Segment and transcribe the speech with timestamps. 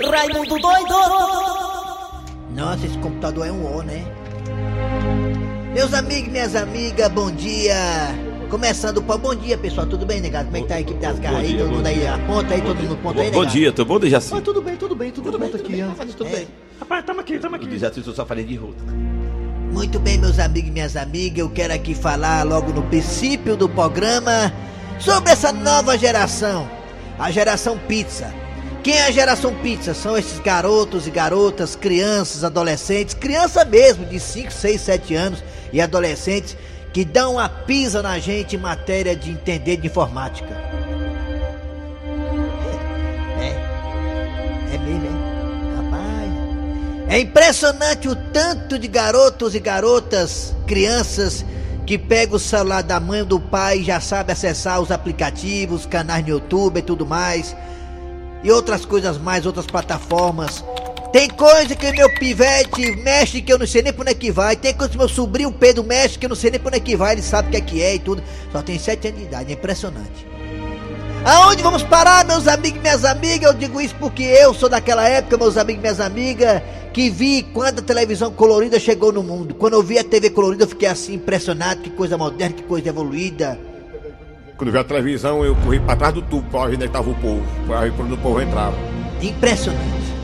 [0.00, 0.94] Raimundo doido!
[2.54, 4.04] Nossa, esse computador é um O, né?
[5.72, 7.76] Meus amigos e minhas amigas, bom dia!
[8.50, 10.46] Começando o pau, bom dia pessoal, tudo bem, negado?
[10.46, 11.48] Como é que tá a equipe das garras aí?
[11.48, 12.14] dia, Todo bom mundo aí, dia.
[12.14, 13.52] aponta aí, todo mundo ponta aí, Bom negado?
[13.52, 14.34] dia, tô bom, Dejaci?
[14.34, 16.04] Ah, tudo bem, tudo bem, tudo, bem, aqui, ó.
[16.04, 16.46] Tudo bem.
[16.78, 17.66] Rapaz, tamo aqui, tamo aqui.
[17.66, 18.84] Dejaci eu só falei de rota.
[19.72, 23.68] Muito bem, meus amigos e minhas amigas, eu quero aqui falar logo no princípio do
[23.68, 24.52] programa
[25.00, 26.68] sobre essa nova geração,
[27.18, 28.32] a geração pizza.
[28.84, 29.94] Quem é a geração pizza?
[29.94, 35.42] São esses garotos e garotas, crianças, adolescentes, criança mesmo de 5, 6, 7 anos
[35.72, 36.54] e adolescentes
[36.92, 40.54] que dão uma pisa na gente em matéria de entender de informática.
[43.40, 45.76] É, é mesmo, é?
[45.76, 46.32] Rapaz.
[47.08, 51.44] É impressionante o tanto de garotos e garotas, crianças,
[51.86, 55.86] que pegam o celular da mãe ou do pai e já sabe acessar os aplicativos,
[55.86, 57.56] canais no YouTube e tudo mais.
[58.44, 60.62] E outras coisas mais, outras plataformas.
[61.10, 64.30] Tem coisa que meu pivete mexe que eu não sei nem pra onde é que
[64.30, 64.54] vai.
[64.54, 66.80] Tem coisa que meu sobrinho Pedro mexe que eu não sei nem pra onde é
[66.80, 67.14] que vai.
[67.14, 68.22] Ele sabe o que é que é e tudo.
[68.52, 70.26] Só tem 7 anos de idade, é impressionante.
[71.24, 73.50] Aonde vamos parar, meus amigos e minhas amigas?
[73.50, 76.60] Eu digo isso porque eu sou daquela época, meus amigos e minhas amigas,
[76.92, 79.54] que vi quando a televisão colorida chegou no mundo.
[79.54, 82.90] Quando eu vi a TV colorida, eu fiquei assim impressionado, que coisa moderna, que coisa
[82.90, 83.58] evoluída.
[84.56, 87.10] Quando vi a televisão, eu corri pra trás do tubo pra ver onde é tava
[87.10, 87.44] o povo.
[87.66, 88.76] Pra ver quando o povo entrava.
[89.20, 90.14] Impressionante.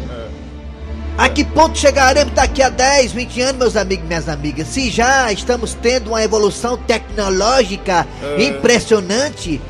[1.19, 4.69] A que ponto chegaremos daqui a 10, 20 anos, meus amigos e minhas amigas?
[4.69, 8.07] Se já estamos tendo uma evolução tecnológica
[8.39, 9.61] impressionante.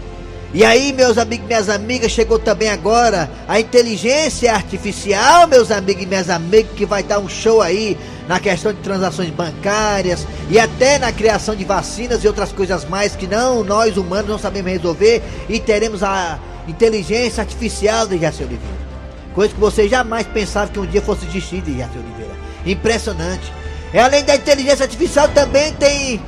[0.52, 6.02] E aí, meus amigos e minhas amigas, chegou também agora a inteligência artificial, meus amigos
[6.02, 10.58] e minhas amigas, que vai dar um show aí na questão de transações bancárias e
[10.58, 14.72] até na criação de vacinas e outras coisas mais que não nós humanos não sabemos
[14.72, 18.90] resolver e teremos a inteligência artificial de Jaci Oliveira.
[19.34, 22.34] Coisa que você jamais pensava que um dia fosse existir de Jaci Oliveira.
[22.66, 23.52] Impressionante.
[23.94, 26.20] E além da inteligência artificial também tem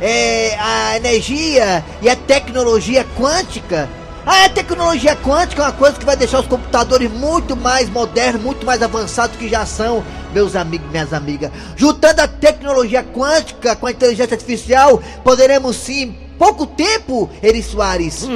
[0.00, 3.88] é, a energia e a tecnologia quântica.
[4.26, 8.64] A tecnologia quântica é uma coisa que vai deixar os computadores muito mais modernos, muito
[8.64, 10.02] mais avançados que já são,
[10.32, 11.50] meus amigos e minhas amigas.
[11.76, 18.26] Juntando a tecnologia quântica com a inteligência artificial, poderemos sim, em pouco tempo, Eri Soares,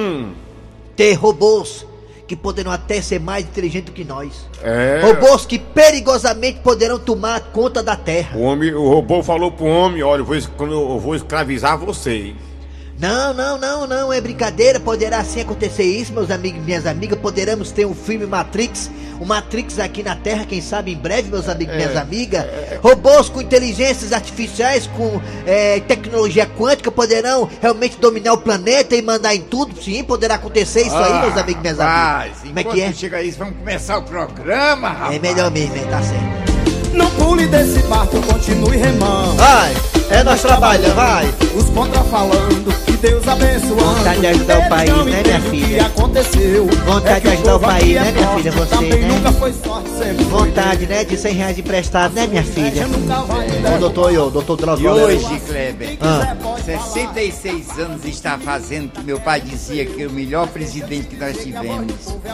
[0.95, 1.87] ter robôs
[2.29, 4.47] que poderão até ser mais inteligentes do que nós.
[4.63, 5.01] É.
[5.03, 8.37] Robôs que perigosamente poderão tomar conta da Terra.
[8.37, 12.35] O, homem, o robô falou pro homem: olha, eu vou, eu vou escravizar você.
[12.99, 14.81] Não, não, não, não, é brincadeira.
[14.81, 17.19] Poderá sim acontecer isso, meus amigos e minhas amigas.
[17.19, 21.49] Poderemos ter um filme Matrix, o Matrix aqui na Terra, quem sabe em breve, meus
[21.49, 22.45] amigos e minhas amigas.
[22.83, 29.33] Robôs com inteligências artificiais, com é, tecnologia quântica, poderão realmente dominar o planeta e mandar
[29.33, 29.81] em tudo.
[29.81, 32.39] Sim, poderá acontecer isso aí, meus amigos e minhas amigas.
[32.43, 32.93] Como é que é?
[32.93, 35.15] Chega isso, vamos começar o programa, rapaz.
[35.15, 35.87] É melhor mesmo, hein?
[35.89, 36.49] tá certo.
[36.95, 39.37] Não pule desse barco, continue remando.
[39.37, 39.73] Vai,
[40.11, 41.27] é nós trabalhando, vai.
[41.55, 43.77] Os contra falando, Deus abençoando.
[43.77, 45.79] Vontade de ajudar o país, né, minha filha?
[45.79, 46.67] que aconteceu.
[46.67, 48.53] Vontade que de ajudar o país, né, é minha filha?
[48.53, 49.09] Você, Também né?
[49.09, 52.87] nunca foi sorte, sempre foi Vontade, né, de 100 reais emprestado, né, minha filha?
[53.75, 54.91] Ô, doutor, eu, doutor E Drauzio.
[54.91, 56.37] hoje, Kleber, Ah.
[56.65, 61.93] 66 anos está fazendo que meu pai dizia que o melhor presidente que nós tivemos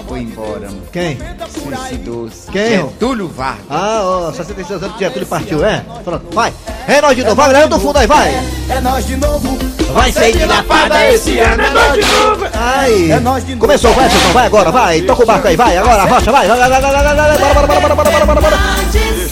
[0.09, 0.83] foi embora, mano.
[0.91, 1.19] Quem?
[1.51, 2.51] Suicidou-se.
[2.51, 2.71] Quem?
[2.71, 3.65] Getúlio Vargas.
[3.71, 5.85] Ah, ó, 66 anos de Getúlio partiu, é?
[6.03, 6.53] Pronto, vai.
[6.87, 8.45] É nós de novo, vai, galera do fundo aí, vai.
[8.69, 9.59] É nós de novo.
[9.93, 12.47] Vai ser de lapada esse ano, é nós de novo.
[12.53, 13.11] Ai.
[13.13, 13.61] É nós de novo.
[13.61, 15.01] Começou, vai, vai agora, vai.
[15.03, 16.47] Toca o barco aí, vai, agora, avança, vai.
[16.47, 18.59] Vai, vai, vai, vai, vai, vai, vai, bora, bora, bora, bora, bora, bora, bora.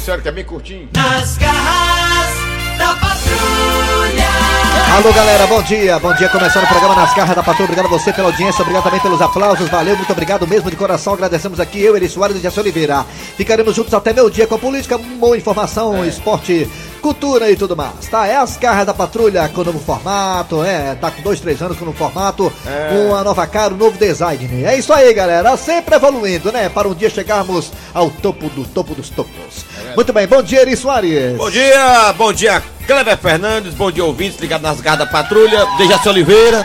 [0.03, 0.89] Sério que é bem curtinho.
[0.95, 2.31] Nas garras
[2.79, 4.53] da patrulha.
[4.97, 7.89] Alô galera, bom dia, bom dia, começando o programa Nas Garras da Patrulha, obrigado a
[7.89, 11.81] você pela audiência, obrigado também pelos aplausos, valeu, muito obrigado mesmo de coração, agradecemos aqui
[11.81, 15.35] eu, Eri Soares e Jesse Oliveira, ficaremos juntos até meu dia com a política, boa
[15.35, 16.69] informação, esporte,
[17.03, 18.27] cultura e tudo mais, tá?
[18.27, 21.85] É As Garras da Patrulha com novo formato, é, tá com dois, três anos com
[21.85, 22.51] um formato,
[23.09, 26.95] uma nova cara, um novo design, é isso aí galera, sempre evoluindo, né, para um
[26.95, 29.67] dia chegarmos ao topo do topo dos topos.
[29.97, 31.37] Muito bem, bom dia Eri Soares.
[31.37, 36.09] Bom dia, bom dia, Cleber Fernandes, bom dia, ouvintes, ligado nas garras da patrulha, Dejaci
[36.09, 36.65] Oliveira.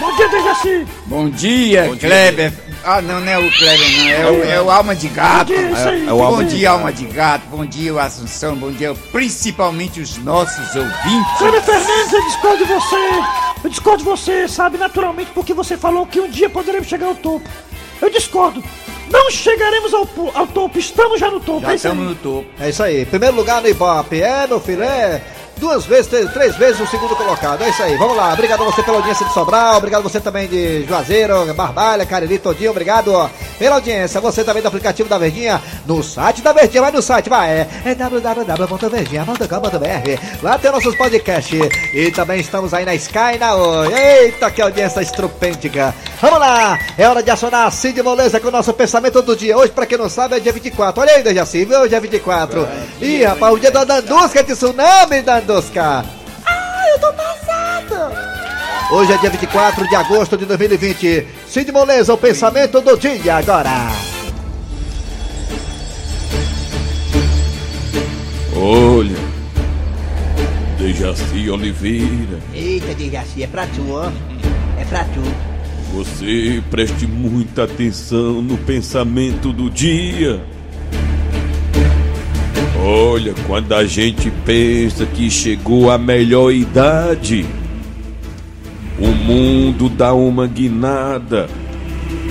[0.00, 0.86] Bom dia, Dejaci.
[1.06, 2.67] Bom dia, Bom dia, Kleber.
[2.84, 4.08] Ah, não, não é o Kleber, não.
[4.08, 5.52] É o, é o Alma de Gato.
[5.52, 6.06] Bom aí.
[6.06, 7.46] É o Bom Alma dia, Alma de Gato.
[7.50, 8.56] Bom dia, o Assunção.
[8.56, 11.38] Bom dia, principalmente os nossos ouvintes.
[11.38, 13.10] Kleber Fernandes, eu discordo de você.
[13.64, 17.14] Eu discordo de você, sabe, naturalmente, porque você falou que um dia poderemos chegar ao
[17.14, 17.48] topo.
[18.00, 18.62] Eu discordo.
[19.10, 21.62] Não chegaremos ao, ao topo, estamos já no topo.
[21.62, 21.92] Já é isso aí.
[21.92, 22.48] estamos no topo.
[22.60, 23.06] É isso aí.
[23.06, 24.20] Primeiro lugar no Ibope.
[24.20, 25.20] É, meu filho, é.
[25.58, 27.62] Duas vezes, três, três vezes o segundo colocado.
[27.62, 28.32] É isso aí, vamos lá.
[28.32, 32.38] Obrigado a você pela audiência de Sobral, obrigado a você também de Juazeiro, Barbalha, Cariri,
[32.38, 33.28] Todinho, obrigado ó,
[33.58, 34.20] pela audiência.
[34.20, 37.68] Você também do aplicativo da Verdinha, no site da Verdinha, vai no site, vai, é,
[37.84, 40.42] é www.verdinha.com.br.
[40.42, 41.58] Lá tem nossos podcasts.
[41.92, 43.94] E também estamos aí na Sky na Oi.
[43.94, 45.94] Eita, que audiência estrupêntica.
[46.20, 49.56] Vamos lá, é hora de acionar a Cid Moleza com o nosso pensamento do dia.
[49.56, 51.00] Hoje, pra quem não sabe, é dia 24.
[51.00, 51.80] Olha aí, Dejaci, viu?
[51.80, 52.68] Hoje é 24.
[53.00, 55.47] Ih, rapaz, o dia da Dandusca, de tsunami, Dandusca.
[56.44, 58.12] Ah, eu tô passado.
[58.92, 61.26] Hoje é dia 24 de agosto de 2020.
[61.46, 63.70] Cid Moleza, o pensamento do dia agora.
[68.56, 69.16] Olha,
[70.78, 74.10] Dejaci Oliveira, Eita, Dejaci, é pra tu, ó.
[74.78, 75.22] É pra tu.
[75.92, 80.40] você preste muita atenção no pensamento do dia.
[82.76, 87.46] Olha, quando a gente pensa que chegou a melhor idade,
[88.98, 91.48] o mundo dá uma guinada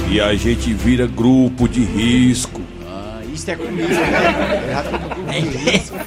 [0.09, 2.61] e a gente vira grupo de risco.
[2.87, 4.83] Ah, isso é comigo, né?
[5.29, 5.97] É mesmo.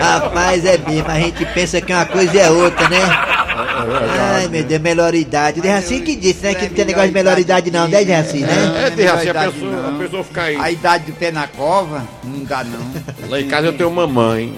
[0.00, 1.10] Rapaz, é mesmo.
[1.10, 3.35] A gente pensa que uma coisa é outra, né?
[3.78, 5.60] Ai, meu Deus, melhor idade.
[5.60, 6.54] O Dejaci que disse, né?
[6.54, 8.86] Que não tem negócio de melhor idade, não, né, Dejaci, né?
[8.86, 10.56] É, Dejaci, a pessoa, a pessoa fica aí.
[10.56, 12.80] A idade do pé na cova, não dá não.
[13.28, 14.54] Lá em casa eu tenho mamãe.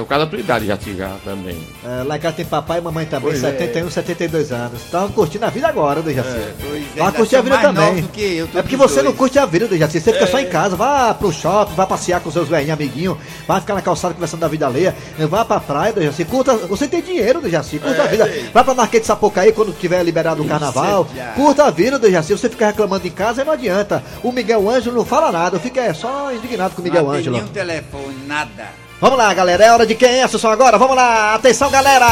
[0.00, 1.56] O caso da tua idade já te já também.
[1.84, 3.50] É, lá em casa tem papai e mamãe também, Pois é.
[3.52, 4.82] 71, 72 anos.
[4.82, 6.28] Estão curtindo a vida agora, Dejaci.
[6.60, 8.02] Pois é, Vai ainda curtir a vida também.
[8.02, 9.16] do eu, é porque você não dois.
[9.16, 10.00] curte a vida, Dejaci.
[10.00, 10.74] Você fica só em casa.
[10.76, 13.16] Vá pro shopping, vá passear com seus velhinhos amiguinhos,
[13.46, 14.94] vai ficar na calçada conversando da vida alheia,
[15.28, 16.24] vá pra praia, Dejaci.
[16.24, 17.78] Curta, você tem dinheiro, Dejaci.
[17.78, 18.30] Curta a vida.
[18.52, 21.06] Vai pra Marquês de Sapucaí quando tiver liberado o carnaval.
[21.34, 22.32] Curta a vida, Dejaci.
[22.32, 24.02] Você fica reclamando em casa, não adianta.
[24.22, 27.20] O Miguel Ângelo não fala nada, fica é, só indignado com o Miguel não tem
[27.20, 27.36] Ângelo.
[27.36, 28.85] nenhum telefone, nada.
[29.00, 29.64] Vamos lá, galera.
[29.64, 30.78] É hora de quem é, Assunção, agora?
[30.78, 31.34] Vamos lá.
[31.34, 32.06] Atenção, galera.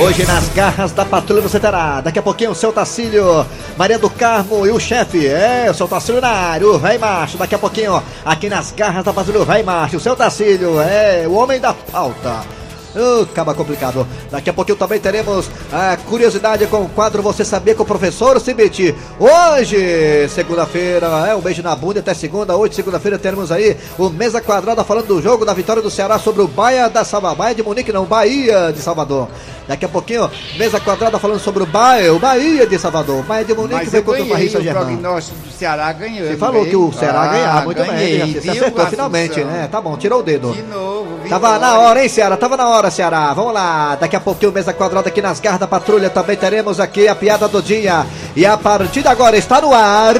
[0.00, 3.46] Hoje nas garras da patrulha você terá daqui a pouquinho o seu Tacílio,
[3.76, 5.26] Maria do Carmo e o chefe.
[5.26, 7.38] É, o seu Tacílio na área, o véi macho.
[7.38, 10.80] Daqui a pouquinho, ó, aqui nas garras da patrulha, o véi macho, o seu Tacílio.
[10.80, 12.57] É, o homem da pauta.
[12.98, 14.04] Uh, acaba complicado.
[14.30, 18.40] Daqui a pouquinho também teremos a curiosidade com o quadro Você Sabia com o Professor
[18.40, 18.92] Cibite.
[19.20, 22.56] Hoje, segunda-feira, é um beijo na bunda até segunda.
[22.56, 26.42] Hoje, segunda-feira, teremos aí o Mesa Quadrada falando do jogo da vitória do Ceará sobre
[26.42, 27.36] o Bahia da Salvador.
[27.38, 29.28] Bahia de Munique, não, Bahia de Salvador.
[29.68, 33.22] Daqui a pouquinho, Mesa Quadrada falando sobre o Bahia, o Bahia de Salvador.
[33.24, 34.72] Bahia de Munique Mas eu contra o o Saint-Germain.
[34.96, 36.26] prognóstico do Ceará ganhou.
[36.26, 36.92] Você falou que o?
[36.92, 39.68] Ceará Ah, ganhava muito ganhei, bem, você viu, acertou finalmente, né?
[39.70, 40.52] Tá bom, tirou o dedo.
[40.52, 42.36] De novo, Tava na hora, hein, Ceará?
[42.36, 43.32] Tava na hora, Ceará.
[43.34, 43.96] Vamos lá.
[43.96, 46.10] Daqui a pouquinho, mesa quadrada aqui nas garras da patrulha.
[46.10, 48.06] Também teremos aqui a piada do dia.
[48.34, 50.16] E a partir de agora está no ar.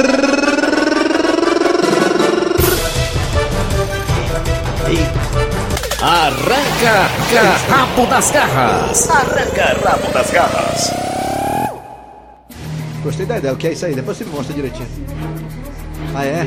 [6.00, 7.08] Arranca
[7.68, 9.10] rabo das garras.
[9.10, 10.92] Arranca rabo das garras.
[13.02, 13.52] Gostei da ideia.
[13.52, 13.94] O que é isso aí?
[13.94, 14.88] Depois você me mostra direitinho.
[16.14, 16.46] Ah, é?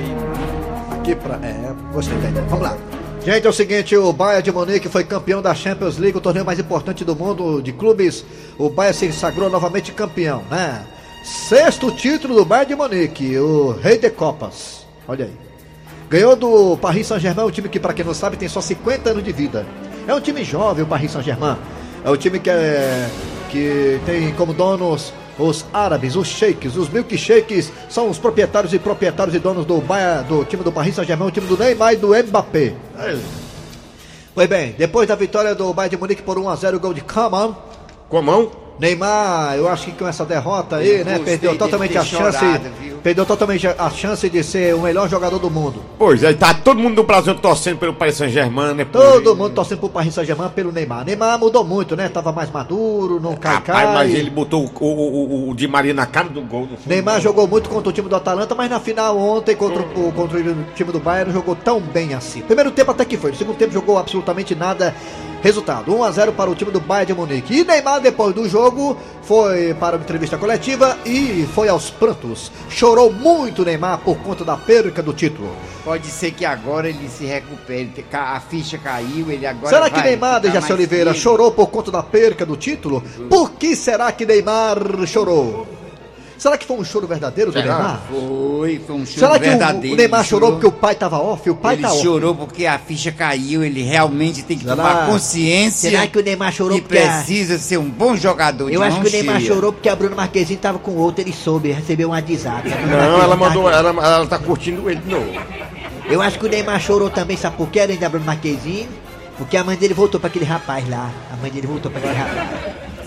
[0.93, 1.35] Aqui pra.
[1.35, 2.45] É, gostei da ideia.
[2.49, 2.77] Vamos lá.
[3.23, 6.43] Gente, é o seguinte, o Bayern de Munique foi campeão da Champions League, o torneio
[6.43, 8.25] mais importante do mundo de clubes.
[8.57, 10.83] O Bayern se sagrou novamente campeão, né?
[11.23, 14.87] Sexto título do Bayern de Munique, o Rei de Copas.
[15.07, 15.33] Olha aí.
[16.09, 19.23] Ganhou do Paris Saint-Germain, um time que, para quem não sabe, tem só 50 anos
[19.23, 19.67] de vida.
[20.07, 21.57] É um time jovem, o Paris Saint-Germain.
[22.03, 23.07] É um time que, é,
[23.51, 29.35] que tem como donos os árabes, os sheiks, os milkshakes são os proprietários e proprietários
[29.35, 29.81] e donos do,
[30.27, 32.73] do time do Paris Saint-Germain, o time do Neymar e do Mbappé.
[34.33, 37.01] Pois bem, depois da vitória do Bayern de Munique por 1 a 0 gol de
[37.01, 37.55] Kaman,
[38.07, 38.60] Com a mão?
[38.81, 42.39] Neymar, eu acho que com essa derrota aí, Eu né, gostei perdeu totalmente a chance,
[42.39, 42.69] chorado,
[43.03, 45.83] perdeu totalmente a chance de ser o melhor jogador do mundo.
[45.99, 48.83] Pois é, tá todo mundo do Brasil torcendo pelo Paris Saint-Germain, né?
[48.85, 51.05] Todo mundo torcendo pro Paris Saint-Germain pelo Neymar.
[51.05, 52.09] Neymar mudou muito, né?
[52.09, 53.93] Tava mais maduro, não cai Rapaz, cai.
[53.93, 56.67] mas ele botou o, o, o, o Di Maria na cara do gol.
[56.87, 60.39] Neymar jogou muito contra o time do Atalanta, mas na final ontem contra o, contra
[60.39, 62.41] o time do Bayern não jogou tão bem assim.
[62.41, 64.95] Primeiro tempo até que foi, no segundo tempo jogou absolutamente nada.
[65.41, 67.59] Resultado: 1 a 0 para o time do Bayern de Munique.
[67.59, 72.51] E Neymar depois do jogo foi para uma entrevista coletiva e foi aos prantos.
[72.69, 75.49] Chorou muito Neymar por conta da perca do título.
[75.83, 78.05] Pode ser que agora ele se recupere.
[78.11, 82.45] A ficha caiu, ele agora será que Neymar, Dejaci Oliveira, chorou por conta da perca
[82.45, 83.01] do título?
[83.29, 85.80] Por que será que Neymar chorou?
[86.41, 87.75] Será que foi um choro verdadeiro do Será?
[87.75, 88.01] Neymar?
[88.09, 89.93] Foi, foi um choro Será que o- verdadeiro.
[89.93, 91.47] o, Neymar ele chorou porque o pai tava off?
[91.47, 92.01] O pai ele tá off.
[92.01, 94.75] chorou porque a ficha caiu, ele realmente tem que Será?
[94.75, 98.69] tomar consciência Será que o Neymar chorou e porque a- precisa ser um bom jogador
[98.71, 99.53] de Eu acho que o Neymar cheia.
[99.53, 102.73] chorou porque a Bruna Marquezine tava com outro, ele soube, recebeu um WhatsApp.
[102.73, 105.29] A Bruna Não, Marquezine ela mandou, ela, ela tá curtindo ele de novo.
[106.09, 108.89] Eu acho que o Neymar chorou também, sabe por quê, além da Bruno Marquezine?
[109.37, 111.11] Porque a mãe dele voltou pra aquele rapaz lá.
[111.31, 112.49] A mãe dele voltou pra aquele rapaz.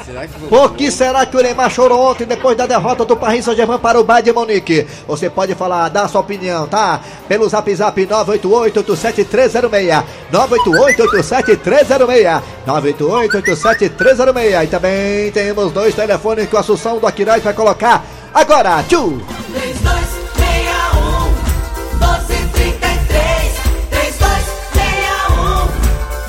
[0.04, 0.49] Será que vou...
[0.50, 3.99] Por que será que o Neymar chorou ontem depois da derrota do Paris Saint-Germain para
[3.99, 4.87] o Bayern de Munique?
[5.08, 7.00] Você pode falar, dar sua opinião, tá?
[7.26, 17.06] Pelo zap zap 988-87306 988-87306 988-87306 E também temos dois telefones que o Assunção do
[17.06, 19.23] Aquiraz vai colocar agora, tchu!
[19.52, 23.54] 3261 1233
[23.88, 25.64] 3261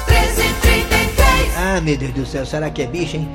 [0.08, 3.30] 1333 Ah, meu Deus do céu, será que é bicho, hein?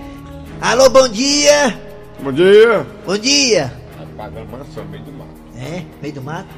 [0.61, 1.75] Alô, bom dia!
[2.21, 2.87] Bom dia.
[3.07, 3.73] Bom dia!
[4.15, 5.31] Pagando mansão no meio do mato.
[5.57, 6.49] É, meio do mato?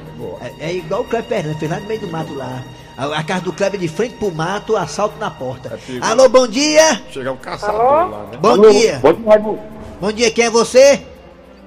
[0.58, 2.64] É, é igual o Kleber Fernandes, fez lá no meio do mato lá.
[2.98, 5.78] A, a casa do Kleber de frente pro mato, assalto na porta.
[5.88, 6.04] É.
[6.04, 7.00] Alô, bom dia!
[7.12, 8.38] Chegar um caçador lá, né?
[8.40, 8.98] Bom dia!
[9.00, 9.60] Bom dia, Raimundo.
[10.00, 11.00] Bom dia, quem é você?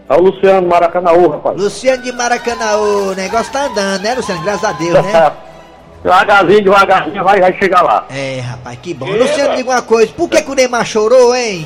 [0.09, 1.57] É o Luciano Maracanãú, rapaz.
[1.57, 4.43] Luciano de Maracanã, o negócio tá andando, né, Luciano?
[4.43, 5.31] Graças a Deus, né?
[6.03, 8.05] Devagarzinho, devagarzinho, vai, vai chegar lá.
[8.11, 9.07] É, rapaz, que bom.
[9.07, 11.65] Luciano, diga uma coisa, por que, que o Neymar chorou, hein?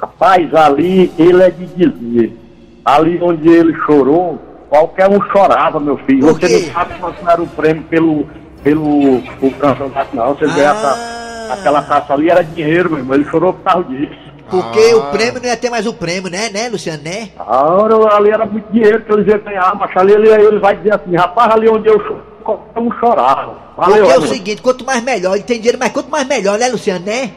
[0.00, 2.36] Rapaz, ali ele é de dizer.
[2.84, 4.38] Ali onde ele chorou,
[4.68, 6.26] qualquer um chorava, meu filho.
[6.26, 8.26] Você não sabe quanto era o prêmio pelo,
[8.62, 10.34] pelo o campeonato, não.
[10.34, 11.48] Você Ah.
[11.52, 13.14] aquela taça ali era dinheiro, meu irmão.
[13.16, 14.28] Ele chorou por causa disso.
[14.50, 17.28] Porque o prêmio não ia ter mais o prêmio, né, né, Luciano, né?
[17.38, 20.74] A hora ali era muito dinheiro que eles iam ganhar, mas ali ele, ele vai
[20.74, 23.58] dizer assim, rapaz, ali onde eu choro, qualquer um chorava.
[23.76, 24.28] Valeu, Porque é o Raimundo.
[24.28, 27.30] seguinte, quanto mais melhor, ele tem dinheiro, mas quanto mais melhor, né, Luciano, né?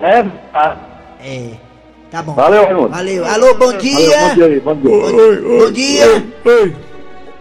[0.00, 0.76] É, tá.
[1.24, 1.50] É,
[2.12, 2.34] tá bom.
[2.34, 2.88] Valeu, Raimundo.
[2.90, 3.24] Valeu.
[3.24, 3.96] Alô, bom dia!
[3.96, 4.90] Valeu, bom dia aí, bom dia.
[4.90, 6.24] Bom, bom dia!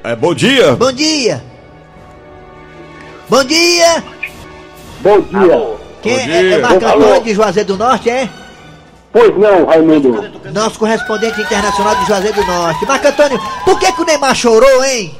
[0.04, 0.76] É bom dia?
[0.76, 1.44] Bom dia!
[3.30, 4.04] Bom dia!
[5.02, 5.78] Bom dia.
[6.02, 6.60] Quem Bom é, é dia.
[6.60, 6.86] Marco.
[6.86, 8.30] Antônio de Juazeiro do Norte, é?
[9.12, 10.32] Pois não, Raimundo.
[10.54, 12.86] Nosso correspondente internacional de Juazeiro do Norte.
[12.86, 15.14] Marco Antônio, por que, que o Neymar chorou, hein?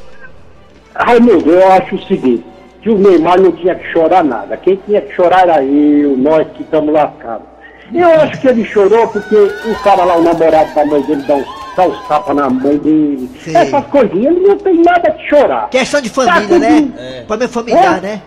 [0.96, 2.46] Raimundo, eu acho o seguinte,
[2.82, 4.56] que o Neymar não tinha que chorar nada.
[4.58, 7.51] Quem tinha que chorar era eu, nós que estamos lascados.
[7.94, 11.36] Eu acho que ele chorou porque o cara lá, o namorado da mãe dele, dá
[11.36, 13.30] uns, dá uns tapas na mãe dele.
[13.44, 13.56] Sim.
[13.56, 15.70] Essas coisinhas, ele não tem nada que chorar.
[15.70, 16.70] Questão de família, Tá né?
[16.82, 17.22] tudo- É.
[17.24, 18.02] Problema familiar, É.
[18.02, 18.22] né?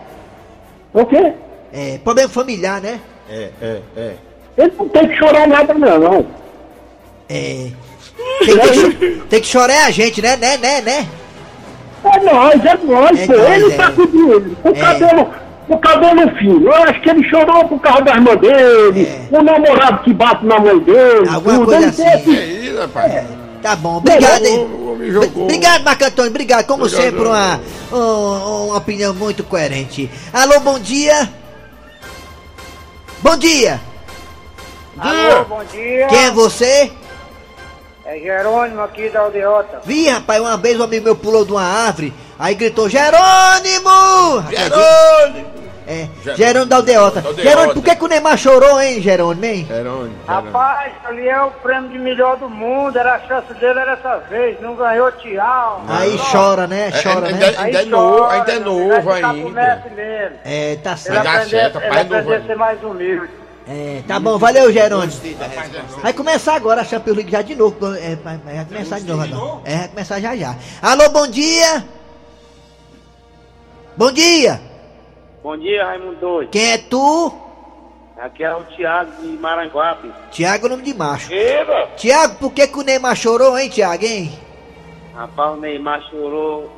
[0.93, 1.33] O quê?
[1.73, 2.99] É, problema familiar, né?
[3.29, 4.13] É, é, é.
[4.57, 6.25] Ele não tem que chorar nada não, não.
[7.27, 7.67] É.
[8.45, 10.37] Tem que, tem que chorar é a gente, né?
[10.37, 11.07] Né, né, né?
[12.03, 13.33] É nós, é nós, É pô.
[13.33, 13.75] nós, ele é.
[13.77, 14.57] tá com dinheiro.
[14.63, 14.73] O É.
[14.73, 15.29] cabelo,
[15.67, 16.65] o cabelo fino.
[16.67, 20.59] Eu acho que ele chorou por causa da irmã dele, o namorado que bate na
[20.59, 21.27] mãe dele.
[21.27, 21.33] É.
[21.33, 21.65] Alguma tudo.
[21.65, 22.07] coisa assim.
[22.07, 23.23] esse- É isso, rapaz.
[23.61, 24.67] Tá bom, obrigado, hein?
[25.35, 26.65] Obrigado, Marco Antônio, obrigado.
[26.67, 27.03] Como Obrigado.
[27.03, 27.59] sempre, uma,
[27.91, 30.09] um- uma opinião muito coerente.
[30.31, 31.29] Alô, bom dia.
[33.21, 33.79] Bom dia.
[35.01, 35.45] Dia.
[35.49, 36.07] bom dia.
[36.07, 36.91] Quem é você?
[38.05, 39.81] É Jerônimo aqui da Aldeota.
[39.83, 44.43] Vi, rapaz, uma vez um amigo meu pulou de uma árvore, aí gritou, Jerônimo!
[44.49, 45.55] Jerônimo.
[45.87, 46.35] É, Jerônimo.
[46.37, 47.23] Jerônimo da Aldeota.
[47.37, 49.65] Jerônimo, por que, que o Neymar chorou, hein, Jerônimo, hein?
[49.67, 50.15] Jerônimo.
[50.27, 52.97] Rapaz, ali é o prêmio de melhor do mundo.
[52.97, 54.59] Era a chance dele era essa vez.
[54.61, 55.83] Não ganhou, tchau.
[55.87, 56.87] Aí chora, né?
[56.87, 57.55] É, Chora, ainda- né?
[57.59, 59.83] ainda é novo, ainda é novo pro ainda.
[60.43, 61.23] É, tá Ele certo.
[61.23, 63.29] dá aprender, certo, ele aprender novo, a ser mais humilde.
[63.67, 65.13] É, tá bom, valeu, Jerônimo.
[66.01, 67.77] Vai começar agora a Champions League já de novo.
[67.95, 69.61] É, vai, vai começar de novo agora.
[69.65, 70.55] É, vai começar já já.
[70.81, 71.83] Alô, bom dia!
[73.97, 74.59] Bom dia!
[75.41, 76.49] Bom dia, Raimundo Doido.
[76.49, 77.33] Quem é tu?
[78.17, 80.11] Aqui é o Thiago de Maranguape.
[80.31, 81.31] Tiago, nome de macho.
[81.31, 81.87] Eba!
[81.95, 84.31] Tiago, por que, que o Neymar chorou, hein, Tiago, hein?
[85.13, 86.69] Rapaz, o Neymar chorou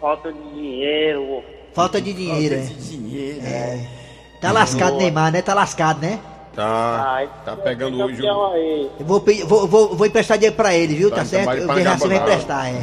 [0.00, 1.42] falta de dinheiro.
[1.72, 2.58] Falta de dinheiro, é.
[2.58, 3.40] Dinheiro.
[4.40, 5.42] Tá lascado, Neymar, né?
[5.42, 6.18] Tá lascado, né?
[6.54, 8.44] Tá, Ai, tá pegando hoje o...
[8.52, 8.88] aí.
[9.00, 11.10] Eu vou, pedir- vou, vou, vou emprestar dinheiro pra ele, viu?
[11.10, 11.52] Tá, Tá, certo?
[11.52, 12.82] Eu vejo assim vai emprestar, é.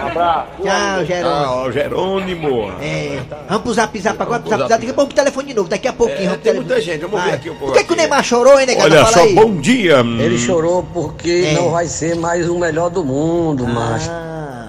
[0.00, 0.48] Abraço.
[0.62, 1.28] Tchau, Jerônimo.
[1.44, 2.72] Ah, ó, Jerônimo.
[2.80, 5.54] É, vamos pro zap zap agora, pro zap zap, daqui a pouco pro telefone de
[5.54, 6.18] novo, daqui a pouquinho.
[6.18, 6.66] É, vamos pro tem telefone.
[6.74, 7.96] muita gente, vamos ver aqui um pouco Por que, que o.
[7.96, 8.84] Neymar chorou, hein, negado?
[8.86, 9.34] Olha Fala só, aí.
[9.34, 9.96] bom dia.
[10.00, 11.54] Ele chorou porque É.
[11.54, 14.10] não vai ser mais o melhor do mundo, macho.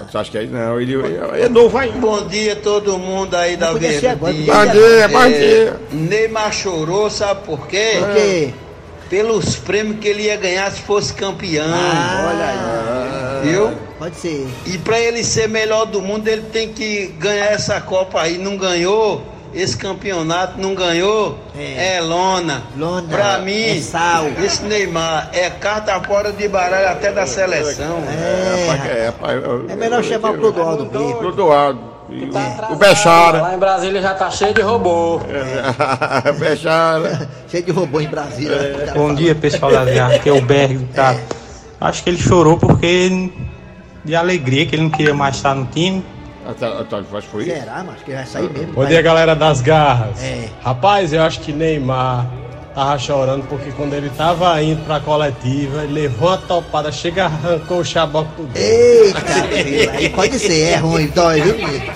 [0.08, 0.54] Ah, Você acha que é isso?
[0.54, 1.98] Não, ele ele é novo ainda.
[2.00, 4.16] Bom dia todo mundo aí da Verdinha.
[4.16, 5.80] Bom dia, bom É, dia.
[5.92, 7.98] Neymar chorou, sabe por quê?
[8.00, 8.54] por quê?
[9.10, 11.66] Pelos prêmios que ele ia ganhar se fosse campeão.
[11.74, 13.72] Ah, Viu?
[13.98, 14.46] Pode ser.
[14.66, 18.38] E pra ele ser melhor do mundo, ele tem que ganhar essa Copa aí.
[18.38, 19.24] Não ganhou,
[19.60, 21.96] esse campeonato não ganhou, É.
[21.98, 22.64] é, lona.
[22.78, 24.26] Lona, Pra mim, é sal.
[24.44, 28.04] esse Neymar é carta fora de baralho até da seleção.
[28.08, 30.86] É, é, rapaz, é melhor chamar o Clodoaldo.
[30.88, 31.98] Clodoaldo.
[32.10, 33.54] E o- O Bechara.
[33.54, 35.20] em Brasília já tá cheio de robô.
[36.40, 37.28] Bechara.
[37.50, 38.56] Cheio de robô em Brasília.
[38.56, 38.92] É.
[38.94, 41.20] Bom dia, pessoal da Viagem, aqui é o Berg do cara.
[41.80, 43.30] Acho que ele chorou porque
[44.06, 46.04] de alegria, que ele não queria mais estar no time.
[46.48, 47.60] Acho que foi isso.
[47.60, 48.74] Será, mas que vai sair mesmo.
[48.74, 50.24] Bom dia, galera das garras.
[50.24, 50.50] É.
[50.62, 52.26] Rapaz, eu acho que Neymar
[52.74, 57.80] tava chorando porque quando ele tava indo pra coletiva, ele levou uma topada, chega arrancou
[57.80, 58.64] o chaboco do dedo.
[58.64, 61.92] Eita, filho, aí pode ser, é ruim, dói, viu, menino?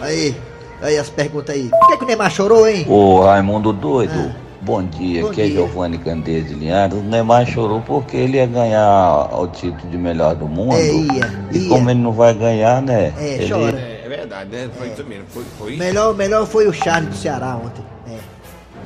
[0.00, 0.36] Aí,
[0.82, 1.70] aí as perguntas aí.
[1.70, 2.84] Por que, que o Neymar chorou, hein?
[2.88, 5.54] Ô Raimundo doido, bom dia, Bom aqui é dia.
[5.54, 6.98] Giovanni Candeias de Linhares.
[6.98, 10.74] O Neymar chorou porque ele ia ganhar o título de melhor do mundo.
[10.74, 11.68] É, ia, e ia.
[11.68, 13.14] como ele não vai ganhar, né?
[13.16, 13.48] É, ele...
[13.48, 13.93] chora.
[14.16, 14.70] Verdade, né?
[14.76, 15.24] Foi isso mesmo.
[15.32, 15.78] Foi, foi isso.
[15.78, 17.84] Melhor, melhor foi o Charles do Ceará ontem.
[18.08, 18.18] É.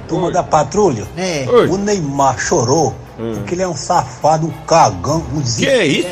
[0.09, 1.45] Turma da patrulha, É.
[1.69, 6.09] o Neymar chorou porque ele é um safado, um cagão, um Que é isso,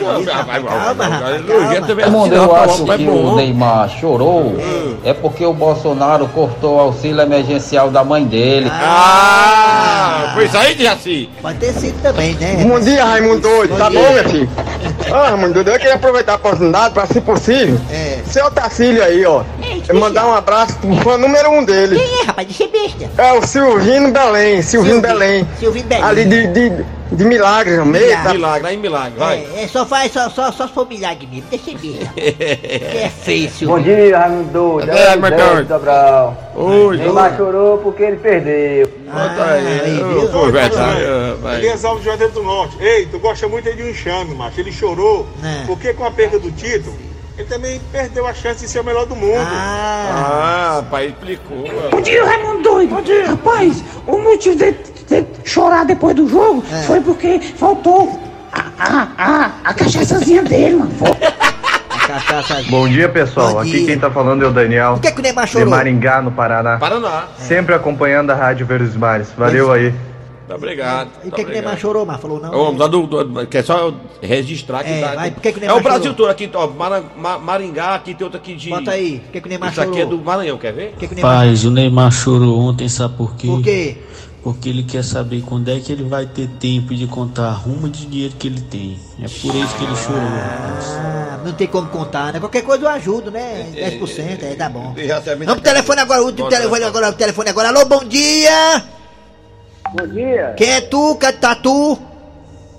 [2.11, 3.37] mundo, assim, eu acho que o.
[3.37, 4.57] Neymar chorou
[5.05, 8.69] é porque o Bolsonaro cortou o auxílio emergencial da mãe dele.
[8.73, 11.31] Ah, foi isso aí, Jaci?
[11.41, 12.65] Pode ter sido também, né?
[12.65, 13.77] Bom dia, Raimundo Doido.
[13.77, 14.01] Tá dia.
[14.01, 14.51] bom, meu filho?
[15.13, 18.19] Ah, Raimundo Doido, eu queria aproveitar a oportunidade para, se possível, É.
[18.27, 19.45] seu Tacílio aí, ó.
[19.95, 21.97] Mandar um abraço pro fã número um dele.
[21.97, 22.49] Quem é, rapaz?
[22.49, 23.11] Deixa besta.
[23.17, 25.47] É o Silvino Belém, Silvino Belém.
[25.59, 26.05] Silvino Belém.
[26.05, 28.33] Ali de, de, de Milagre, no meio, tá?
[28.35, 29.47] Milagre, lá em milagre, vai.
[29.55, 31.49] É, é, só faz, só, só, só se for milagre mesmo.
[31.49, 31.71] Deixa.
[31.73, 33.77] Que é feio, Silvio.
[33.77, 34.91] Bom dia, Raimundo Doido.
[34.91, 36.37] É, É, de Sobral.
[36.57, 38.91] Oi, Neymar chorou porque ele perdeu.
[39.07, 41.57] Bota aí, ô, pô, verdade, ah, vai.
[41.59, 42.77] Elias Alves de Juazeiro do Norte.
[42.81, 44.61] Ei, tu gosta muito aí de um enxame, macho.
[44.61, 45.65] Ele chorou É.
[45.67, 46.97] porque com a perda do título,
[47.39, 49.47] ele também perdeu a chance de ser o melhor do mundo.
[49.49, 51.65] Ah, pai, explicou.
[51.91, 52.95] Bom dia, Raimundo doido.
[52.95, 53.27] Bom dia.
[53.29, 54.73] Rapaz, o motivo de
[55.47, 56.83] chorar depois do jogo É.
[56.83, 58.21] foi porque faltou
[58.53, 60.91] a, a, a, a cachaçazinha dele, mano.
[62.71, 63.53] Bom dia, pessoal.
[63.55, 63.87] Bom Aqui dia.
[63.87, 64.95] quem tá falando é o Daniel.
[64.95, 65.71] Por que, que o Neymar De chorou?
[65.71, 66.79] Maringá, no Paraná.
[66.79, 67.25] Paraná.
[67.39, 69.29] Sempre acompanhando a Rádio Verdes Mares.
[69.37, 69.93] Valeu aí.
[70.49, 71.09] Tá obrigado.
[71.25, 72.55] E por tá que, que o Neymar chorou, mas falou não?
[72.55, 75.15] Ô, Vamos lá do, do, que é só registrar que É, tá.
[75.17, 76.17] vai, que que o é o Brasil chorou?
[76.17, 78.71] todo aqui, ó, Mara- Ma- Maringá, aqui tem outro aqui de.
[78.71, 79.19] Bota aí.
[79.25, 80.19] Por que, que o Neymar Isso aqui é chorou?
[80.19, 80.95] do Maranhão, quer ver?
[80.97, 81.47] Que, que o Neymar...
[81.65, 83.49] O Neymar chorou ontem, sabe por quê?
[83.49, 83.97] Por quê?
[84.47, 87.89] Porque ele quer saber quando é que ele vai ter tempo de contar a ruma
[87.89, 88.97] de dinheiro que ele tem.
[89.21, 90.85] É por isso que ele chorou, rapaz.
[91.01, 92.39] Ah, não tem como contar, né?
[92.39, 93.73] Qualquer coisa eu ajudo, né?
[93.75, 94.95] 10%, é, tá bom.
[94.97, 97.69] Já também Vamos pro telefone agora, o último telefone agora, o telefone agora.
[97.71, 98.85] Alô, bom dia!
[99.93, 100.55] Bom dia.
[100.57, 101.99] Quem é tu, Catatu?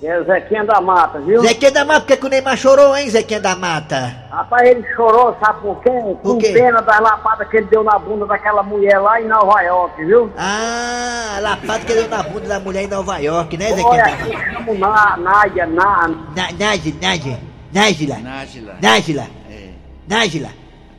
[0.00, 1.40] É o Zequinha da Mata, viu?
[1.40, 4.14] Zequinha da Mata, por que, que o Neymar chorou, hein, Zequinha da Mata?
[4.30, 5.90] Rapaz, ele chorou, sabe por quê?
[6.22, 6.52] Com quê?
[6.52, 10.30] pena das lapadas que ele deu na bunda daquela mulher lá em Nova York, viu?
[10.38, 14.02] Ah, a lapada que deu na bunda da mulher em Nova York, né, Zequinha Olha,
[14.04, 14.52] da aqui Mata?
[14.52, 17.38] chama Na- Nádia, na, Na- Nájila, Nájila,
[17.72, 18.76] Nájila, Nájila.
[18.80, 19.68] Nájila, É.
[20.06, 20.48] Nájila,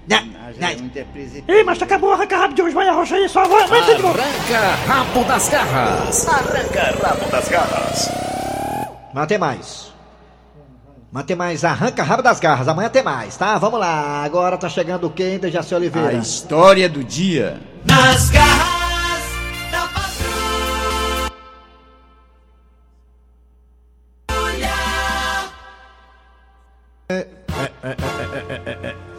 [0.09, 0.23] Na-
[0.59, 0.89] Nájila
[1.47, 1.53] é.
[1.53, 4.07] Ei, mas acabou, arranca rápido de hoje, vai arrocha aí, só vai, vai, de novo.
[4.19, 6.27] Arranca rabo das garras.
[6.27, 8.28] Arranca rabo das garras.
[9.11, 9.91] Amanhã tem mais.
[11.11, 12.67] Amanhã tem mais Arranca Rabo das Garras.
[12.67, 13.57] Amanhã tem mais, tá?
[13.57, 14.23] Vamos lá.
[14.23, 16.09] Agora tá chegando o quem, Dejaci Oliveira?
[16.09, 17.59] A história do dia.
[17.85, 19.23] Nas garras
[19.71, 20.29] da patrulha.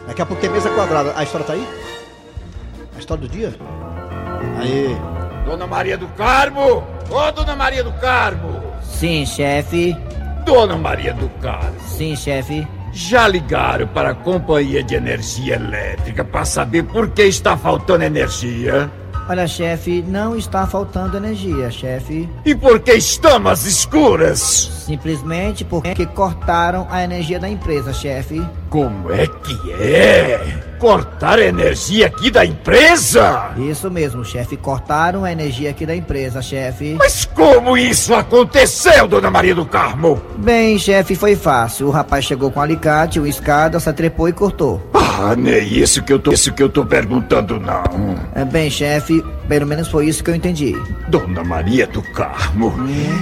[0.07, 1.13] Daqui a pouco tem mesa quadrada.
[1.17, 1.67] A história tá aí?
[2.95, 3.53] A história do dia?
[4.59, 4.95] Aí.
[5.45, 6.87] Dona Maria do Carmo!
[7.09, 8.60] Ô, Dona Maria do Carmo!
[9.01, 9.97] Sim, chefe.
[10.45, 11.73] Dona Maria do Carmo!
[11.87, 12.67] Sim, chefe.
[12.93, 18.91] Já ligaram para a Companhia de Energia Elétrica para saber por que está faltando energia?
[19.27, 22.29] Olha, chefe, não está faltando energia, chefe.
[22.45, 24.39] E por que estamos escuras?
[24.85, 28.39] Simplesmente porque cortaram a energia da empresa, chefe.
[28.71, 30.39] Como é que é?
[30.79, 33.51] Cortar a energia aqui da empresa?
[33.57, 34.55] Isso mesmo, chefe.
[34.55, 36.95] Cortaram a energia aqui da empresa, chefe.
[36.97, 40.21] Mas como isso aconteceu, Dona Maria do Carmo?
[40.37, 41.87] Bem, chefe, foi fácil.
[41.87, 44.81] O rapaz chegou com um alicate, uma escada, se atrepou e cortou.
[44.93, 48.15] Ah, nem isso que eu tô, isso que eu tô perguntando, não.
[48.33, 50.81] É, Bem, chefe, pelo menos foi isso que eu entendi.
[51.09, 52.73] Dona Maria do Carmo,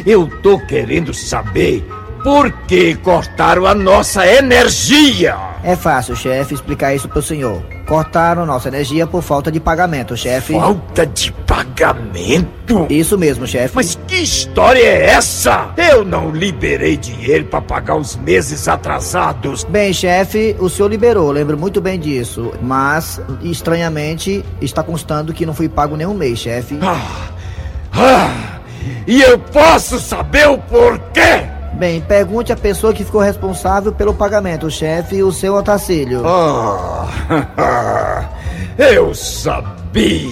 [0.05, 1.83] eu tô querendo saber
[2.23, 5.36] por que cortaram a nossa energia.
[5.63, 7.62] É fácil, chefe, explicar isso pro senhor.
[7.86, 10.53] Cortaram nossa energia por falta de pagamento, chefe.
[10.53, 12.88] Falta de pagamento?
[12.89, 13.75] Isso mesmo, chefe.
[13.75, 15.69] Mas que história é essa?
[15.75, 19.63] Eu não liberei dinheiro para pagar os meses atrasados.
[19.63, 22.53] Bem, chefe, o senhor liberou, lembro muito bem disso.
[22.62, 26.79] Mas, estranhamente, está constando que não fui pago nenhum mês, chefe.
[26.82, 28.60] Ah,
[29.05, 31.59] e eu posso saber o porquê?
[31.79, 36.23] Bem, pergunte à pessoa que ficou responsável pelo pagamento, chefe, o seu Otacílio.
[36.27, 37.07] Ah,
[38.77, 40.29] eu sabia,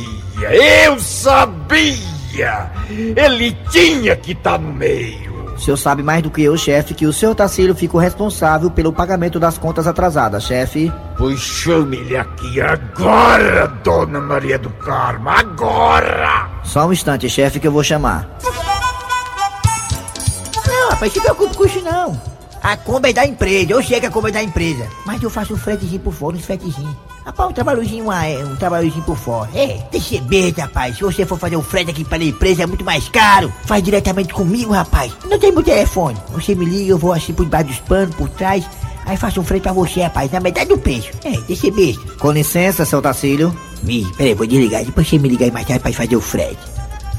[0.52, 2.70] eu sabia.
[2.90, 5.38] Ele tinha que estar no meio.
[5.56, 8.70] O senhor sabe mais do que eu, chefe, que o senhor Tacílio fica o responsável
[8.70, 10.92] pelo pagamento das contas atrasadas, chefe.
[11.18, 16.50] Pois chame-lhe aqui agora, dona Maria do Carmo, agora!
[16.64, 18.38] Só um instante, chefe, que eu vou chamar.
[20.98, 22.20] Rapaz, se preocupe com isso não.
[22.64, 24.88] A Kombi é da empresa, eu sei que a Kombi é da empresa.
[25.06, 26.96] Mas eu faço um fretezinho por fora, uns fretezinhos.
[27.24, 29.48] Rapaz, um trabalhozinho, é, um trabalhozinho por fora.
[29.54, 30.96] É, deixa ser besta, rapaz.
[30.96, 33.54] Se você for fazer um frete aqui para a empresa, é muito mais caro.
[33.66, 35.14] Faz diretamente comigo, rapaz.
[35.30, 36.18] Não tem meu telefone.
[36.32, 38.66] Você me liga, eu vou assim por debaixo dos panos, por trás.
[39.06, 41.10] Aí faço um frete pra você, rapaz, na metade do preço.
[41.24, 42.12] É, deixa ser besta.
[42.18, 43.56] Com licença, seu Tacílio.
[43.88, 44.84] Ih, peraí, vou desligar.
[44.84, 46.58] Depois você me liga aí mais tarde pra fazer o frete.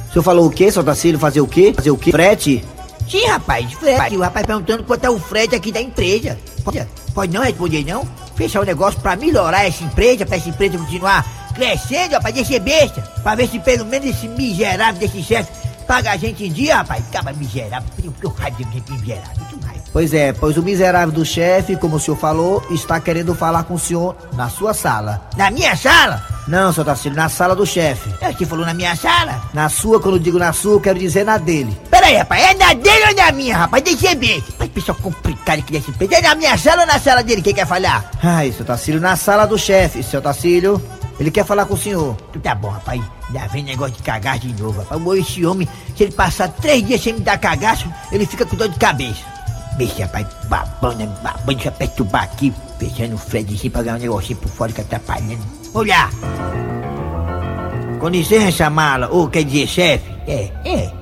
[0.09, 1.17] O senhor falou o quê, seu Tacílio?
[1.17, 1.73] Fazer o quê?
[1.77, 2.11] Fazer o quê?
[2.11, 2.65] Frete?
[3.09, 4.17] Sim, rapaz, frete.
[4.17, 6.39] O rapaz perguntando quanto é o frete aqui da empresa.
[6.65, 8.07] Pode, pode não responder, não?
[8.37, 13.01] Fechar o negócio pra melhorar essa empresa, pra essa empresa continuar crescendo, rapaz, deixa besta.
[13.23, 15.51] Pra ver se pelo menos esse miserável desse chefe
[15.87, 17.03] paga a gente em dia, rapaz.
[17.09, 17.89] Acaba miserável.
[18.05, 19.49] Eu tenho raiva de gente miserável.
[19.91, 23.75] Pois é, pois o miserável do chefe, como o senhor falou, está querendo falar com
[23.75, 25.23] o senhor na sua sala.
[25.35, 26.23] Na minha sala?
[26.49, 28.09] Não, seu Tacílio, na sala do chefe.
[28.23, 29.39] É, Você falou na minha sala?
[29.53, 31.77] Na sua, quando eu digo na sua, eu quero dizer na dele.
[31.91, 33.85] Peraí, rapaz, é na dele ou na minha, rapaz?
[33.85, 34.43] Deixa eu ver.
[34.59, 36.15] Mas pessoal complicado aqui desse empresa.
[36.17, 37.43] É na minha sala ou na sala dele?
[37.43, 38.11] Quem quer falar?
[38.23, 40.83] Ai, seu Tacílio, na sala do chefe, seu Tacílio.
[41.21, 42.17] Ele quer falar com o senhor.
[42.33, 43.03] Tu tá bom, rapaz.
[43.31, 45.19] Já vem negócio de cagaço de novo, rapaz.
[45.19, 48.69] Esse homem, se ele passar três dias sem me dar cagaço, ele fica com dor
[48.71, 49.21] de cabeça.
[49.77, 54.39] Bicho, rapaz, babando, babando, deixa eu perturbar aqui, fechando o Fredzinho pra ganhar um negocinho
[54.39, 55.58] por fora que atrapalhando.
[55.75, 56.09] Olha!
[58.01, 60.11] Com licença, mala, ou quer dizer chefe?
[60.27, 60.93] É, é.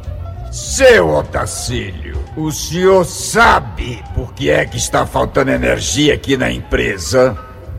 [0.50, 7.36] Seu Otacílio, o senhor sabe por que é que está faltando energia aqui na empresa?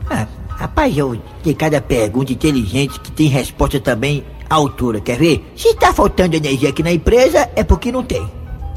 [0.08, 5.44] Ah, rapaz, eu tenho cada pergunta inteligente que tem resposta também à altura, quer ver?
[5.56, 8.30] Se tá faltando energia aqui na empresa, é porque não tem.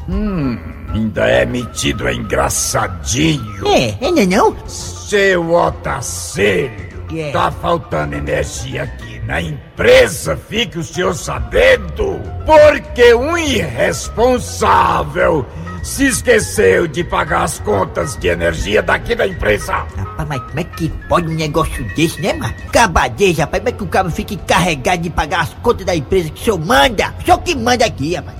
[0.09, 0.57] Hum,
[0.93, 3.67] ainda é metido a engraçadinho.
[3.67, 4.55] É, ainda não?
[4.67, 7.31] Seu Otacílio, Que é?
[7.31, 15.45] tá faltando energia aqui na empresa, fique o senhor sabendo, porque um irresponsável
[15.83, 19.73] se esqueceu de pagar as contas de energia daqui da empresa.
[19.73, 22.53] Rapaz, mas como é que pode um negócio desse, né, mano?
[22.71, 26.29] Cabadeza, rapaz, como é que o cabo fica encarregado de pagar as contas da empresa
[26.29, 27.13] que o senhor manda?
[27.19, 28.37] O senhor que manda aqui, rapaz.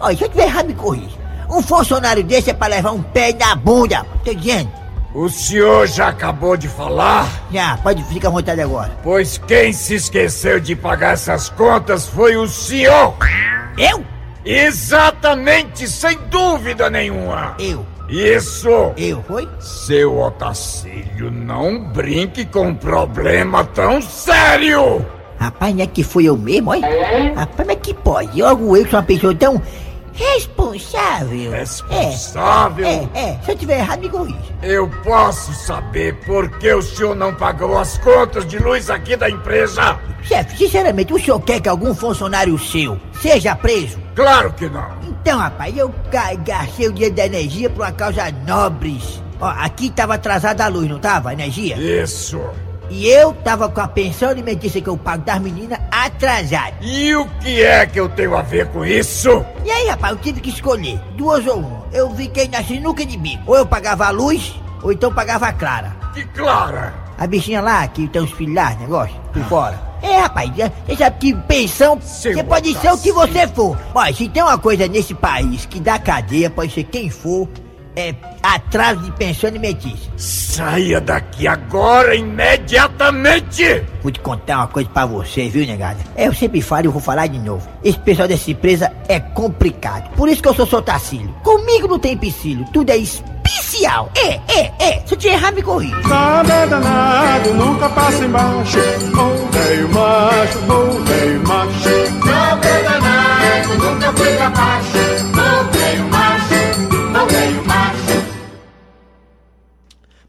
[0.00, 1.20] Olha, se eu tiver errado, me corrija.
[1.50, 4.81] Um funcionário desse é pra levar um pé na bunda, tô dizendo.
[5.14, 7.28] O senhor já acabou de falar?
[7.52, 8.96] Já, pode ficar à vontade agora.
[9.02, 13.14] Pois quem se esqueceu de pagar essas contas foi o senhor!
[13.76, 14.02] Eu?
[14.42, 17.54] Exatamente, sem dúvida nenhuma!
[17.58, 17.84] Eu?
[18.08, 18.92] Isso!
[18.96, 19.46] Eu, foi?
[19.60, 25.04] Seu Otacílio, não brinque com um problema tão sério!
[25.38, 26.88] Rapaz, não é que foi eu mesmo, olha?
[27.34, 28.40] Rapaz, mas que pode?
[28.40, 29.60] Logo eu sou uma pessoa tão
[30.14, 31.50] responsável.
[31.52, 32.86] Responsável?
[32.86, 33.38] É, é, é.
[33.44, 34.38] Se eu tiver errado, me corrija.
[34.62, 39.28] Eu posso saber por que o senhor não pagou as contas de luz aqui da
[39.28, 39.98] empresa?
[40.22, 43.98] Chefe, sinceramente, o senhor quer que algum funcionário seu seja preso?
[44.14, 44.90] Claro que não!
[45.02, 49.22] Então, rapaz, eu ga- gastei o dinheiro da energia por uma causa nobres.
[49.40, 51.30] Ó, aqui tava atrasada a luz, não tava?
[51.30, 51.76] A energia?
[51.76, 52.40] Isso!
[52.92, 56.74] E eu tava com a pensão alimentícia que eu pago das meninas atrasada.
[56.82, 59.42] E o que é que eu tenho a ver com isso?
[59.64, 61.86] E aí, rapaz, eu tive que escolher, duas ou uma.
[61.90, 63.44] Eu fiquei na sinuca de bico.
[63.46, 65.96] Ou eu pagava a luz, ou então pagava a Clara.
[66.12, 66.92] Que Clara?
[67.16, 69.80] A bichinha lá, que tem os filhos lá, negócio, por fora.
[70.02, 73.74] É, rapaz, você sabe que pensão, você pode ser o que você for.
[73.94, 77.48] Mas se tem uma coisa nesse país que dá cadeia, pode ser quem for,
[77.96, 80.10] é atraso de pensão alimentícia.
[80.16, 83.84] Saia daqui agora, imediatamente!
[84.02, 85.98] Vou te contar uma coisa pra você, viu, negada?
[86.16, 87.68] É, eu sempre falo e vou falar de novo.
[87.84, 90.10] Esse pessoal dessa empresa é complicado.
[90.16, 91.34] Por isso que eu sou sotacílio.
[91.42, 94.10] Comigo não tem empecilho, tudo é especial.
[94.16, 95.02] É, é, é.
[95.06, 95.96] Se eu te errar, me corrija.
[96.08, 98.78] Nada é danado, nunca passa embaixo.
[98.78, 102.26] Ô velho macho, ô velho macho.
[102.26, 105.31] Nada é danado, nunca foi capaz.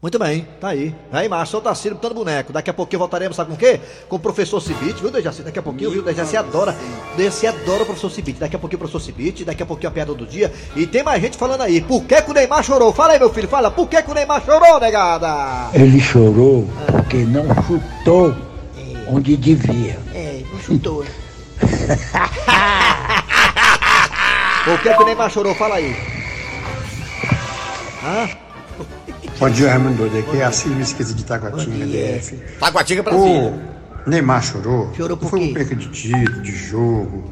[0.04, 0.94] Muito bem, tá aí.
[1.10, 2.52] Aí, macho, só o Tacílio botando boneco.
[2.52, 3.80] Daqui a pouquinho voltaremos, sabe com o quê?
[4.06, 5.40] Com o professor Cibite, viu, Dejaci?
[5.40, 6.02] Daqui a pouquinho, viu?
[6.02, 6.76] Dejaci adora.
[7.16, 8.38] Dejaci adora o professor Cibite.
[8.38, 10.52] Daqui a pouquinho o professor Cibite, daqui a pouquinho a piada do dia.
[10.76, 11.80] E tem mais gente falando aí.
[11.80, 12.92] Por que, que o Neymar chorou?
[12.92, 13.70] Fala aí, meu filho, fala.
[13.70, 15.70] Por que, que o Neymar chorou, negada?
[15.72, 18.36] Ele chorou porque não chutou
[19.08, 19.98] onde devia.
[20.14, 21.02] É, não chutou.
[24.66, 25.54] Por que, que o Neymar chorou?
[25.54, 25.96] Fala aí.
[28.04, 28.43] Hã?
[29.38, 30.08] Bom dia, Raimundo.
[30.08, 32.36] Daqui é a Silvia Esquisa de Taguatinga, DF.
[32.60, 33.52] Taguatinga pra O cima.
[34.06, 34.92] Neymar chorou.
[34.96, 35.46] Chorou por Foi quê?
[35.50, 37.24] um perca de título, de jogo.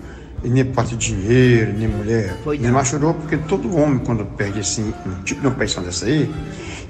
[0.43, 2.35] Ele nem pode dinheiro, nem mulher.
[2.59, 6.29] Neymar chorou porque todo homem, quando perde assim, um tipo de uma paixão dessa aí,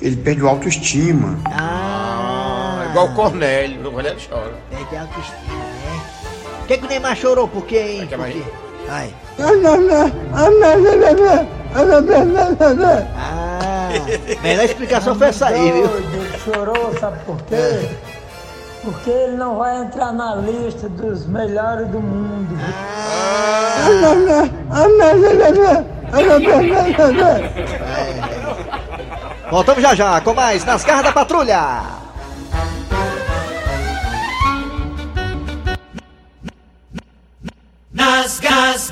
[0.01, 1.38] ele perde o autoestima.
[1.46, 4.53] Ah, igual o Cornélio, o Cornélio chora.
[4.70, 6.01] Perde a autoestima, né?
[6.61, 7.46] Por que, que o Neymar chorou?
[7.48, 8.07] Por quê, hein?
[8.09, 8.42] Por quê?
[8.88, 9.14] Ai.
[13.14, 13.82] Ah,
[14.42, 15.85] melhor explicação foi essa aí, viu?
[15.85, 17.88] Ele chorou, sabe por quê?
[18.83, 22.59] Porque ele não vai entrar na lista dos melhores do mundo.
[29.50, 32.02] Voltamos já já com mais Nas Garras da Patrulha.
[37.92, 38.90] Nas garras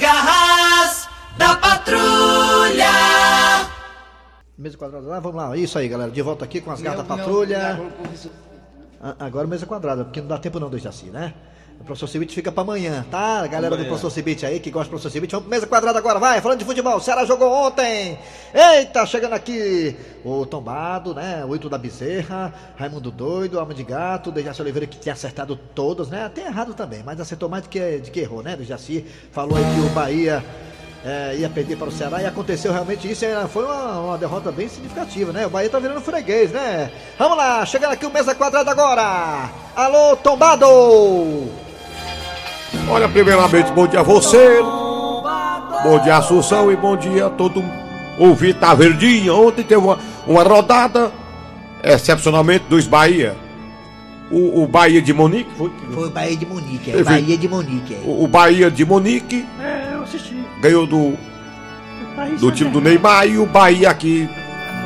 [4.70, 5.56] Mesa quadrada lá, vamos lá.
[5.56, 6.10] Isso aí, galera.
[6.12, 7.80] De volta aqui com as garras da patrulha.
[9.02, 11.34] Ah, Agora mesa quadrada, porque não dá tempo não do Jaci, né?
[11.80, 13.40] O professor Cibite fica pra amanhã, tá?
[13.40, 13.88] A galera do Amanhã.
[13.88, 16.38] professor Cibite aí, que gosta do professor Cibite, vamos pro mesa quadrada agora, vai!
[16.42, 18.18] Falando de futebol, o Ceará jogou ontem!
[18.54, 21.42] Eita, chegando aqui o Tombado, né?
[21.44, 26.10] O Ito da Bezerra, Raimundo Doido, Alma de Gato, Dejaci Oliveira que tinha acertado todos,
[26.10, 26.26] né?
[26.26, 28.54] Até errado também, mas acertou mais do que, de que errou, né?
[28.56, 30.44] Dejaci falou aí que o Bahia
[31.04, 33.24] é, ia perder para o Ceará e aconteceu realmente isso.
[33.24, 35.46] e Foi uma, uma derrota bem significativa, né?
[35.46, 36.90] O Bahia tá virando freguês, né?
[37.18, 39.48] Vamos lá, chegando aqui o Mesa Quadrada agora.
[39.74, 40.66] Alô, Tombado!
[42.88, 44.60] Olha, primeiramente, bom dia a você.
[45.82, 47.64] Bom dia, Assunção, e bom dia a todo
[48.18, 49.32] ouvinte da Verdinha.
[49.32, 51.10] Ontem teve uma, uma rodada,
[51.82, 53.34] excepcionalmente, dos Bahia.
[54.30, 55.72] O, o Bahia de Monique, foi?
[55.92, 56.92] Foi o Bahia de Munique, é.
[56.92, 57.98] Teve- Bahia de Munique, é.
[58.04, 59.79] O, o Bahia de Monique É,
[60.16, 60.36] assisti.
[60.60, 61.16] ganhou do,
[62.16, 64.28] País do time do Neymar e o Bahia aqui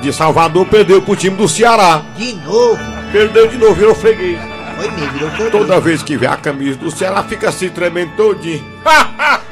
[0.01, 2.03] de Salvador perdeu pro time do Ceará.
[2.17, 2.79] De novo.
[3.11, 4.39] Perdeu de novo, virou freguês.
[4.77, 5.53] Foi mesmo, virou freguês.
[5.53, 8.65] Toda vez que vê a camisa do Ceará, fica assim tremendo todinho.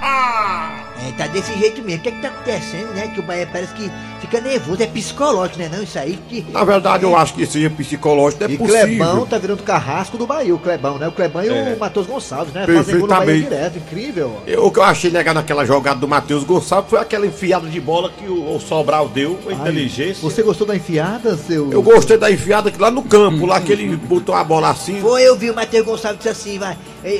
[1.09, 1.99] É, tá desse jeito mesmo.
[2.01, 3.09] O que é que tá acontecendo, né?
[3.09, 4.83] Que o Bahia parece que fica nervoso.
[4.83, 5.69] É psicológico, né?
[5.73, 6.47] Não, isso aí que.
[6.53, 8.81] Na verdade, eu acho que seja psicológico, é E possível.
[8.87, 11.09] Clebão tá virando carrasco do Bahia, o Clebão, né?
[11.09, 11.75] O Clebão e É.
[11.77, 12.67] o Matheus Gonçalves, né?
[12.67, 14.37] Fazem gol no Bahia direto, incrível.
[14.47, 17.81] Eu- O que eu achei legal naquela jogada do Matheus Gonçalves foi aquela enfiada de
[17.81, 20.23] bola que o, o Sobral deu, com Ai, inteligência.
[20.23, 21.73] Você gostou da enfiada, seu.
[21.73, 25.01] Eu gostei da enfiada que lá no campo, lá que ele botou a bola assim.
[25.01, 26.77] Foi, eu vi o Matheus Gonçalves disse assim, vai.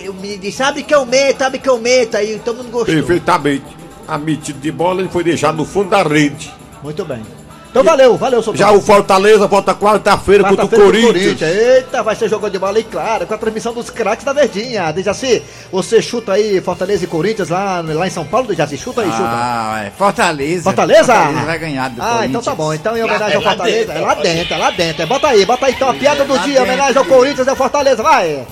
[0.09, 2.17] O menino disse, abre que eu meto, abre que eu meto.
[2.17, 2.95] Aí todo mundo gostou.
[2.95, 3.65] Perfeitamente.
[4.07, 6.53] A metida de bola ele foi deixado no fundo da rede.
[6.83, 7.23] Muito bem.
[7.71, 11.41] Então valeu, valeu, seu Já o Fortaleza volta quarta-feira contra o Quarta-feira contra o Corinthians.
[11.41, 14.93] Eita, vai ser jogo de bola e claro, com a transmissão dos craques da Verdinha.
[14.93, 15.43] Dejaci,
[15.73, 18.77] você chuta aí Fortaleza e Corinthians lá, lá em São Paulo, Dejaci?
[18.77, 19.23] Chuta aí, chuta.
[19.25, 20.65] Ah, é Fortaleza.
[20.65, 21.15] Fortaleza?
[21.15, 22.29] Fortaleza vai ganhar do Ah, Corinthians.
[22.29, 22.75] então tá bom.
[22.75, 23.93] Então em homenagem É ao Fortaleza.
[23.95, 25.03] É lá dentro, é lá dentro.
[25.03, 26.47] É, Bota aí, bota aí então a piada do dia.
[26.49, 26.63] dentro.
[26.65, 28.47] Homenagem ao Corinthians é o Fortaleza, vai.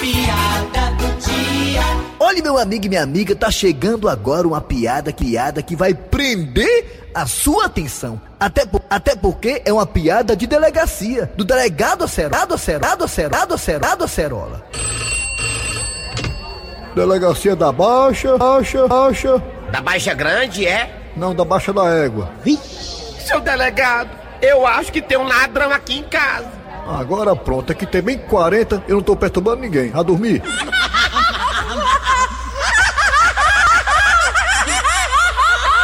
[0.00, 1.82] Piada do dia.
[2.18, 7.08] Olha, meu amigo e minha amiga, tá chegando agora uma piada, piada que vai prender
[7.14, 8.20] a sua atenção.
[8.38, 12.54] Até, po- até porque é uma piada de delegacia, do delegado Acerola.
[12.54, 14.66] Acerola, Acerola, Acerola, Acerola.
[16.94, 19.42] Delegacia da Baixa, Baixa, Baixa.
[19.70, 21.10] Da Baixa Grande, é?
[21.16, 22.30] Não, da Baixa da Égua.
[23.26, 26.55] Seu delegado, eu acho que tem um ladrão aqui em casa.
[26.88, 29.90] Agora pronto, aqui tem bem 40, eu não tô perturbando ninguém.
[29.92, 30.42] A dormir?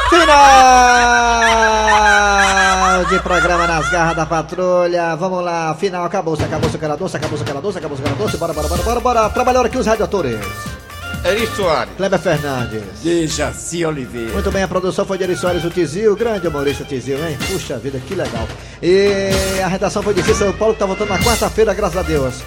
[0.08, 5.16] Final de programa nas garras da patrulha.
[5.16, 6.76] Vamos lá, final acabou, se acabou, doce,
[7.16, 8.36] acabou, se aquela doce, acabou, se aquela doce.
[8.36, 9.30] Bora, bora, bora, bora, bora.
[9.30, 10.38] Trabalharam aqui os radiadores.
[11.24, 11.94] Eri Soares.
[11.96, 12.82] Kleber Fernandes.
[13.02, 14.32] Dejaci Oliveira.
[14.32, 17.38] Muito bem, a produção foi de Eri Soares, o Tizil, grande humorista Tizil, hein?
[17.50, 18.46] Puxa vida, que legal.
[18.82, 19.30] E
[19.62, 22.42] a redação foi de Cícero Paulo, que tá voltando na quarta-feira, graças a Deus.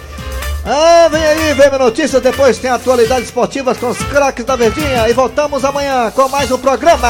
[0.64, 5.08] Ah, vem aí, vem minha notícia, depois tem atualidades esportivas com os craques da Verdinha
[5.08, 7.08] e voltamos amanhã com mais um programa.